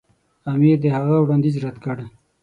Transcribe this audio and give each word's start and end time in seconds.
امیر 0.51 0.77
د 0.81 0.85
هغه 0.95 1.15
وړاندیز 1.19 1.55
رد 1.65 1.77
کړ. 1.83 1.97